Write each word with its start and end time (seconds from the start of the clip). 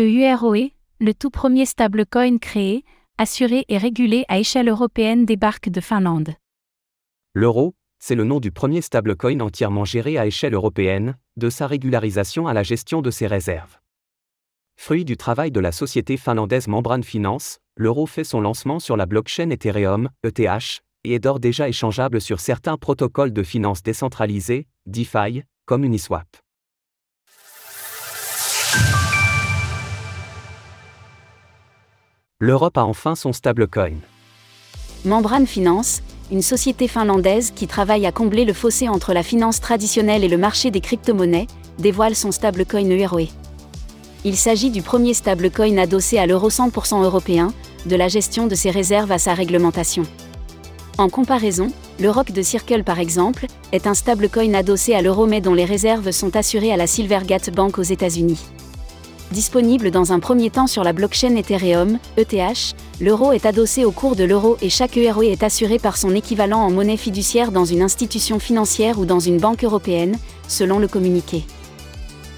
EUROE, 0.00 0.70
le 1.00 1.12
tout 1.12 1.30
premier 1.30 1.66
stablecoin 1.66 2.38
créé, 2.38 2.84
assuré 3.18 3.64
et 3.68 3.78
régulé 3.78 4.24
à 4.28 4.38
échelle 4.38 4.68
européenne 4.68 5.24
débarque 5.24 5.70
de 5.70 5.80
Finlande. 5.80 6.34
L'euro, 7.34 7.74
c'est 7.98 8.14
le 8.14 8.22
nom 8.22 8.38
du 8.38 8.52
premier 8.52 8.80
stablecoin 8.80 9.40
entièrement 9.40 9.84
géré 9.84 10.16
à 10.16 10.24
échelle 10.24 10.54
européenne, 10.54 11.16
de 11.36 11.50
sa 11.50 11.66
régularisation 11.66 12.46
à 12.46 12.52
la 12.52 12.62
gestion 12.62 13.02
de 13.02 13.10
ses 13.10 13.26
réserves. 13.26 13.78
Fruit 14.76 15.04
du 15.04 15.16
travail 15.16 15.50
de 15.50 15.58
la 15.58 15.72
société 15.72 16.16
finlandaise 16.16 16.68
Membrane 16.68 17.02
Finance, 17.02 17.58
l'euro 17.76 18.06
fait 18.06 18.22
son 18.22 18.40
lancement 18.40 18.78
sur 18.78 18.96
la 18.96 19.06
blockchain 19.06 19.50
Ethereum, 19.50 20.10
ETH, 20.22 20.80
et 21.02 21.14
est 21.14 21.18
d'ores 21.18 21.40
déjà 21.40 21.68
échangeable 21.68 22.20
sur 22.20 22.38
certains 22.38 22.76
protocoles 22.76 23.32
de 23.32 23.42
finance 23.42 23.82
décentralisés, 23.82 24.68
DeFi, 24.86 25.42
comme 25.66 25.82
Uniswap. 25.82 26.28
L'Europe 32.40 32.78
a 32.78 32.84
enfin 32.84 33.16
son 33.16 33.32
stablecoin. 33.32 33.96
Membrane 35.04 35.48
Finance, 35.48 36.02
une 36.30 36.40
société 36.40 36.86
finlandaise 36.86 37.50
qui 37.50 37.66
travaille 37.66 38.06
à 38.06 38.12
combler 38.12 38.44
le 38.44 38.52
fossé 38.52 38.88
entre 38.88 39.12
la 39.12 39.24
finance 39.24 39.60
traditionnelle 39.60 40.22
et 40.22 40.28
le 40.28 40.38
marché 40.38 40.70
des 40.70 40.80
crypto-monnaies, 40.80 41.48
dévoile 41.80 42.14
son 42.14 42.30
stablecoin 42.30 42.88
EUROE. 42.88 43.26
Il 44.24 44.36
s'agit 44.36 44.70
du 44.70 44.82
premier 44.82 45.14
stablecoin 45.14 45.78
adossé 45.78 46.16
à 46.16 46.26
l'euro 46.26 46.48
100% 46.48 47.02
européen, 47.02 47.52
de 47.86 47.96
la 47.96 48.06
gestion 48.06 48.46
de 48.46 48.54
ses 48.54 48.70
réserves 48.70 49.10
à 49.10 49.18
sa 49.18 49.34
réglementation. 49.34 50.04
En 50.96 51.08
comparaison, 51.08 51.72
le 51.98 52.08
ROC 52.08 52.30
de 52.30 52.42
Circle 52.42 52.84
par 52.84 53.00
exemple, 53.00 53.46
est 53.72 53.88
un 53.88 53.94
stablecoin 53.94 54.54
adossé 54.54 54.94
à 54.94 55.02
l'euro 55.02 55.26
mais 55.26 55.40
dont 55.40 55.54
les 55.54 55.64
réserves 55.64 56.12
sont 56.12 56.36
assurées 56.36 56.72
à 56.72 56.76
la 56.76 56.86
Silvergate 56.86 57.52
Bank 57.52 57.78
aux 57.78 57.82
États-Unis. 57.82 58.38
Disponible 59.30 59.90
dans 59.90 60.12
un 60.12 60.20
premier 60.20 60.48
temps 60.48 60.66
sur 60.66 60.82
la 60.82 60.94
blockchain 60.94 61.36
Ethereum, 61.36 61.98
ETH, 62.16 62.74
l'euro 62.98 63.32
est 63.32 63.44
adossé 63.44 63.84
au 63.84 63.90
cours 63.90 64.16
de 64.16 64.24
l'euro 64.24 64.56
et 64.62 64.70
chaque 64.70 64.96
euro 64.96 65.20
est 65.20 65.42
assuré 65.42 65.78
par 65.78 65.98
son 65.98 66.14
équivalent 66.14 66.60
en 66.60 66.70
monnaie 66.70 66.96
fiduciaire 66.96 67.52
dans 67.52 67.66
une 67.66 67.82
institution 67.82 68.38
financière 68.38 68.98
ou 68.98 69.04
dans 69.04 69.20
une 69.20 69.36
banque 69.36 69.64
européenne, 69.64 70.16
selon 70.48 70.78
le 70.78 70.88
communiqué. 70.88 71.44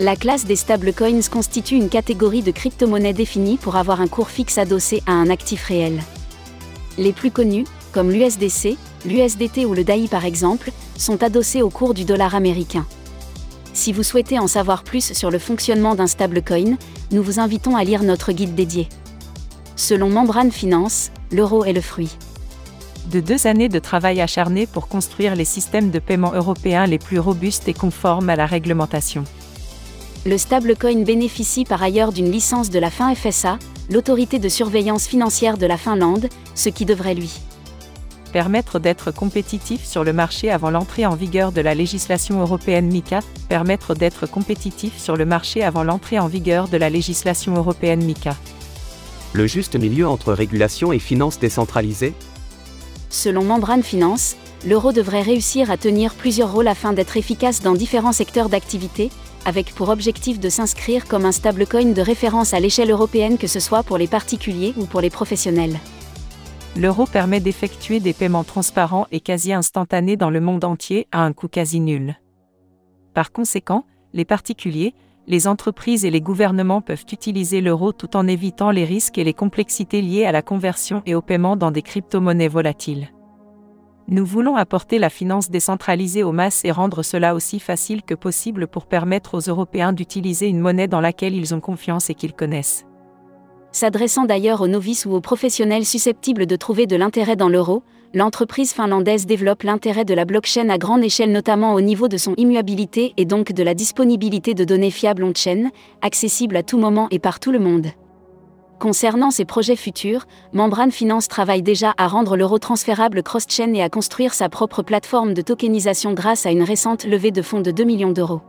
La 0.00 0.16
classe 0.16 0.46
des 0.46 0.56
stablecoins 0.56 1.28
constitue 1.30 1.76
une 1.76 1.90
catégorie 1.90 2.42
de 2.42 2.50
crypto-monnaies 2.50 3.12
définie 3.12 3.56
pour 3.56 3.76
avoir 3.76 4.00
un 4.00 4.08
cours 4.08 4.30
fixe 4.30 4.58
adossé 4.58 5.00
à 5.06 5.12
un 5.12 5.30
actif 5.30 5.66
réel. 5.66 6.02
Les 6.98 7.12
plus 7.12 7.30
connus, 7.30 7.66
comme 7.92 8.10
l'USDC, 8.10 8.76
l'USDT 9.06 9.64
ou 9.64 9.74
le 9.74 9.84
DAI 9.84 10.08
par 10.08 10.24
exemple, 10.24 10.72
sont 10.96 11.22
adossés 11.22 11.62
au 11.62 11.70
cours 11.70 11.94
du 11.94 12.04
dollar 12.04 12.34
américain. 12.34 12.84
Si 13.72 13.92
vous 13.92 14.02
souhaitez 14.02 14.38
en 14.38 14.46
savoir 14.46 14.82
plus 14.82 15.12
sur 15.12 15.30
le 15.30 15.38
fonctionnement 15.38 15.94
d'un 15.94 16.06
stablecoin, 16.06 16.76
nous 17.12 17.22
vous 17.22 17.38
invitons 17.38 17.76
à 17.76 17.84
lire 17.84 18.02
notre 18.02 18.32
guide 18.32 18.54
dédié. 18.54 18.88
Selon 19.76 20.10
Membrane 20.10 20.50
Finance, 20.50 21.10
l'euro 21.30 21.64
est 21.64 21.72
le 21.72 21.80
fruit. 21.80 22.10
De 23.10 23.20
deux 23.20 23.46
années 23.46 23.68
de 23.68 23.78
travail 23.78 24.20
acharné 24.20 24.66
pour 24.66 24.88
construire 24.88 25.34
les 25.34 25.44
systèmes 25.44 25.90
de 25.90 25.98
paiement 25.98 26.32
européens 26.32 26.86
les 26.86 26.98
plus 26.98 27.18
robustes 27.18 27.68
et 27.68 27.74
conformes 27.74 28.28
à 28.28 28.36
la 28.36 28.46
réglementation. 28.46 29.24
Le 30.26 30.36
stablecoin 30.36 31.02
bénéficie 31.02 31.64
par 31.64 31.82
ailleurs 31.82 32.12
d'une 32.12 32.30
licence 32.30 32.70
de 32.70 32.78
la 32.78 32.90
fin 32.90 33.14
FSA, 33.14 33.58
l'autorité 33.88 34.38
de 34.38 34.48
surveillance 34.48 35.06
financière 35.06 35.56
de 35.56 35.66
la 35.66 35.78
Finlande, 35.78 36.28
ce 36.54 36.68
qui 36.68 36.84
devrait 36.84 37.14
lui 37.14 37.40
permettre 38.30 38.78
d'être 38.78 39.10
compétitif 39.10 39.84
sur 39.84 40.04
le 40.04 40.12
marché 40.12 40.50
avant 40.50 40.70
l'entrée 40.70 41.06
en 41.06 41.14
vigueur 41.14 41.52
de 41.52 41.60
la 41.60 41.74
législation 41.74 42.40
européenne 42.40 42.86
MICA, 42.86 43.20
permettre 43.48 43.94
d'être 43.94 44.26
compétitif 44.26 44.96
sur 44.98 45.16
le 45.16 45.24
marché 45.24 45.62
avant 45.62 45.84
l'entrée 45.84 46.18
en 46.18 46.28
vigueur 46.28 46.68
de 46.68 46.76
la 46.76 46.90
législation 46.90 47.54
européenne 47.54 48.04
MICA. 48.04 48.36
Le 49.32 49.46
juste 49.46 49.76
milieu 49.76 50.08
entre 50.08 50.32
régulation 50.32 50.92
et 50.92 50.98
finance 50.98 51.38
décentralisée 51.38 52.14
Selon 53.10 53.44
Membrane 53.44 53.82
Finance, 53.82 54.36
l'euro 54.66 54.92
devrait 54.92 55.22
réussir 55.22 55.70
à 55.70 55.76
tenir 55.76 56.14
plusieurs 56.14 56.52
rôles 56.52 56.68
afin 56.68 56.92
d'être 56.92 57.16
efficace 57.16 57.60
dans 57.60 57.74
différents 57.74 58.12
secteurs 58.12 58.48
d'activité, 58.48 59.10
avec 59.44 59.74
pour 59.74 59.88
objectif 59.88 60.38
de 60.38 60.48
s'inscrire 60.48 61.06
comme 61.06 61.24
un 61.24 61.32
stablecoin 61.32 61.92
de 61.92 62.02
référence 62.02 62.54
à 62.54 62.60
l'échelle 62.60 62.90
européenne 62.90 63.38
que 63.38 63.46
ce 63.46 63.60
soit 63.60 63.82
pour 63.82 63.98
les 63.98 64.06
particuliers 64.06 64.74
ou 64.76 64.84
pour 64.84 65.00
les 65.00 65.10
professionnels 65.10 65.78
l'euro 66.76 67.06
permet 67.06 67.40
d'effectuer 67.40 68.00
des 68.00 68.12
paiements 68.12 68.44
transparents 68.44 69.06
et 69.10 69.20
quasi 69.20 69.52
instantanés 69.52 70.16
dans 70.16 70.30
le 70.30 70.40
monde 70.40 70.64
entier 70.64 71.06
à 71.12 71.24
un 71.24 71.32
coût 71.32 71.48
quasi 71.48 71.80
nul. 71.80 72.16
Par 73.14 73.32
conséquent, 73.32 73.84
les 74.12 74.24
particuliers, 74.24 74.94
les 75.26 75.46
entreprises 75.46 76.04
et 76.04 76.10
les 76.10 76.20
gouvernements 76.20 76.80
peuvent 76.80 77.04
utiliser 77.12 77.60
l'euro 77.60 77.92
tout 77.92 78.16
en 78.16 78.26
évitant 78.26 78.70
les 78.70 78.84
risques 78.84 79.18
et 79.18 79.24
les 79.24 79.34
complexités 79.34 80.02
liées 80.02 80.24
à 80.24 80.32
la 80.32 80.42
conversion 80.42 81.02
et 81.06 81.14
au 81.14 81.22
paiement 81.22 81.56
dans 81.56 81.70
des 81.70 81.82
crypto-monnaies 81.82 82.48
volatiles. 82.48 83.10
Nous 84.08 84.26
voulons 84.26 84.56
apporter 84.56 84.98
la 84.98 85.08
finance 85.08 85.50
décentralisée 85.50 86.24
aux 86.24 86.32
masses 86.32 86.64
et 86.64 86.72
rendre 86.72 87.04
cela 87.04 87.36
aussi 87.36 87.60
facile 87.60 88.02
que 88.02 88.14
possible 88.14 88.66
pour 88.66 88.86
permettre 88.86 89.36
aux 89.36 89.48
Européens 89.48 89.92
d'utiliser 89.92 90.48
une 90.48 90.58
monnaie 90.58 90.88
dans 90.88 91.00
laquelle 91.00 91.36
ils 91.36 91.54
ont 91.54 91.60
confiance 91.60 92.10
et 92.10 92.14
qu'ils 92.14 92.32
connaissent. 92.32 92.86
S'adressant 93.72 94.24
d'ailleurs 94.24 94.60
aux 94.60 94.68
novices 94.68 95.06
ou 95.06 95.14
aux 95.14 95.20
professionnels 95.20 95.86
susceptibles 95.86 96.46
de 96.46 96.56
trouver 96.56 96.86
de 96.86 96.96
l'intérêt 96.96 97.36
dans 97.36 97.48
l'euro, 97.48 97.82
l'entreprise 98.14 98.72
finlandaise 98.72 99.26
développe 99.26 99.62
l'intérêt 99.62 100.04
de 100.04 100.14
la 100.14 100.24
blockchain 100.24 100.68
à 100.70 100.78
grande 100.78 101.04
échelle 101.04 101.30
notamment 101.30 101.74
au 101.74 101.80
niveau 101.80 102.08
de 102.08 102.16
son 102.16 102.34
immuabilité 102.36 103.14
et 103.16 103.24
donc 103.24 103.52
de 103.52 103.62
la 103.62 103.74
disponibilité 103.74 104.54
de 104.54 104.64
données 104.64 104.90
fiables 104.90 105.22
on-chain, 105.22 105.70
accessibles 106.02 106.56
à 106.56 106.64
tout 106.64 106.78
moment 106.78 107.06
et 107.12 107.20
par 107.20 107.38
tout 107.38 107.52
le 107.52 107.60
monde. 107.60 107.86
Concernant 108.80 109.30
ses 109.30 109.44
projets 109.44 109.76
futurs, 109.76 110.26
Membrane 110.52 110.90
Finance 110.90 111.28
travaille 111.28 111.62
déjà 111.62 111.92
à 111.98 112.08
rendre 112.08 112.36
l'euro 112.36 112.58
transférable 112.58 113.22
cross-chain 113.22 113.74
et 113.74 113.82
à 113.82 113.90
construire 113.90 114.32
sa 114.32 114.48
propre 114.48 114.82
plateforme 114.82 115.34
de 115.34 115.42
tokenisation 115.42 116.14
grâce 116.14 116.46
à 116.46 116.50
une 116.50 116.62
récente 116.62 117.04
levée 117.04 117.30
de 117.30 117.42
fonds 117.42 117.60
de 117.60 117.70
2 117.70 117.84
millions 117.84 118.12
d'euros. 118.12 118.40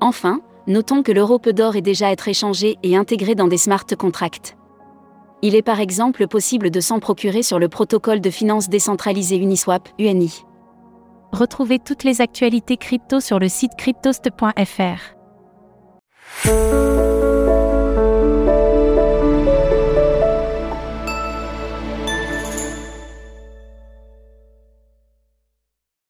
Enfin, 0.00 0.42
notons 0.66 1.02
que 1.02 1.12
l'euro 1.12 1.38
peut 1.38 1.52
d'or 1.52 1.76
est 1.76 1.82
déjà 1.82 2.10
être 2.10 2.28
échangé 2.28 2.76
et 2.82 2.96
intégré 2.96 3.34
dans 3.34 3.48
des 3.48 3.58
smart 3.58 3.86
contracts. 3.98 4.56
Il 5.42 5.54
est 5.54 5.62
par 5.62 5.78
exemple 5.80 6.26
possible 6.26 6.70
de 6.70 6.80
s'en 6.80 6.98
procurer 6.98 7.42
sur 7.42 7.58
le 7.58 7.68
protocole 7.68 8.20
de 8.20 8.30
finance 8.30 8.68
décentralisé 8.68 9.36
Uniswap, 9.36 9.88
UNI. 9.98 10.44
Retrouvez 11.32 11.78
toutes 11.78 12.04
les 12.04 12.20
actualités 12.20 12.76
crypto 12.76 13.20
sur 13.20 13.38
le 13.38 13.48
site 13.48 13.72
cryptost.fr. 13.76 15.14